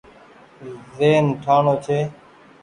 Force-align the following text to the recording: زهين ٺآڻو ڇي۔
زهين 0.95 1.25
ٺآڻو 1.43 1.73
ڇي۔ 1.85 1.99